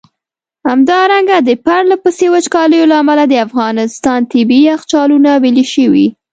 [0.67, 6.07] همدارنګه د پرله پسي وچکالیو له امله د افغانستان٪ طبیعي یخچالونه ویلي شوي.